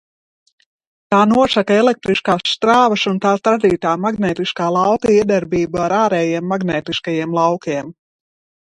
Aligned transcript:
Tā 1.13 1.19
nosaka 1.33 1.77
elektriskās 1.81 2.47
strāvas 2.53 3.05
un 3.13 3.19
tās 3.27 3.45
radītā 3.51 3.93
magnētiskā 4.09 4.73
lauka 4.79 5.15
iedarbību 5.19 5.87
ar 5.87 5.97
ārējiem 6.03 6.53
magnētiskajiem 6.55 7.43
laukiem. 7.43 7.97